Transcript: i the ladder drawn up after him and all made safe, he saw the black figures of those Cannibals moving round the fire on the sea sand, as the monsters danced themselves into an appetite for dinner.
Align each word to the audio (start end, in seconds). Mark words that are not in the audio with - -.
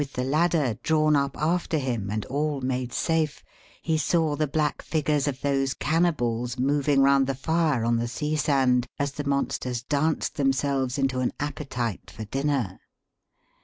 i 0.01 0.03
the 0.15 0.23
ladder 0.23 0.73
drawn 0.81 1.15
up 1.15 1.37
after 1.37 1.77
him 1.77 2.09
and 2.09 2.25
all 2.25 2.59
made 2.59 2.91
safe, 2.91 3.43
he 3.83 3.99
saw 3.99 4.35
the 4.35 4.47
black 4.47 4.81
figures 4.81 5.27
of 5.27 5.41
those 5.41 5.75
Cannibals 5.75 6.57
moving 6.57 7.03
round 7.03 7.27
the 7.27 7.35
fire 7.35 7.83
on 7.85 7.97
the 7.97 8.07
sea 8.07 8.35
sand, 8.35 8.87
as 8.97 9.11
the 9.11 9.23
monsters 9.29 9.83
danced 9.83 10.37
themselves 10.37 10.97
into 10.97 11.19
an 11.19 11.31
appetite 11.39 12.09
for 12.09 12.25
dinner. 12.25 12.79